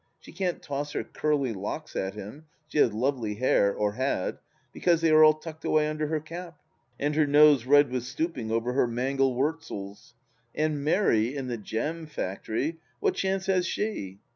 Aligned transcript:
She 0.19 0.31
can't 0.31 0.63
toss 0.63 0.93
her 0.93 1.03
curly 1.03 1.53
locks 1.53 1.95
at 1.95 2.15
him— 2.15 2.45
she 2.69 2.79
has 2.79 2.91
lovely 2.91 3.35
hair, 3.35 3.71
or 3.71 3.91
had— 3.93 4.39
^because 4.75 4.99
they 4.99 5.11
are 5.11 5.23
all 5.23 5.35
tucked 5.35 5.63
away 5.63 5.87
under 5.87 6.07
her 6.07 6.19
cap, 6.19 6.57
and 6.99 7.13
her 7.13 7.27
nose 7.27 7.67
red 7.67 7.91
with 7.91 8.03
stooping 8.03 8.49
over 8.49 8.73
her 8.73 8.87
mangel 8.87 9.35
wurzels! 9.35 10.15
And 10.55 10.83
Mary, 10.83 11.35
in 11.35 11.49
the 11.49 11.57
jam 11.57 12.07
factory, 12.07 12.79
what 12.99 13.13
chance 13.13 13.45
has 13.45 13.67
she 13.67 14.17